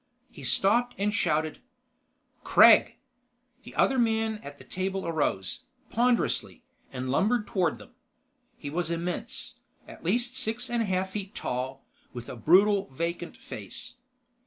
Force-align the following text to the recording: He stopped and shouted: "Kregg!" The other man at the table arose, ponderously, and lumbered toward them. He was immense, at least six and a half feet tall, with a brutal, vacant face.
He 0.31 0.43
stopped 0.43 0.95
and 0.97 1.13
shouted: 1.13 1.59
"Kregg!" 2.43 2.93
The 3.61 3.75
other 3.75 3.99
man 3.99 4.39
at 4.41 4.57
the 4.57 4.63
table 4.63 5.05
arose, 5.05 5.65
ponderously, 5.91 6.63
and 6.91 7.11
lumbered 7.11 7.45
toward 7.45 7.77
them. 7.77 7.91
He 8.57 8.71
was 8.71 8.89
immense, 8.89 9.59
at 9.87 10.03
least 10.03 10.35
six 10.35 10.71
and 10.71 10.81
a 10.81 10.85
half 10.87 11.11
feet 11.11 11.35
tall, 11.35 11.85
with 12.13 12.29
a 12.29 12.35
brutal, 12.35 12.87
vacant 12.89 13.37
face. 13.37 13.97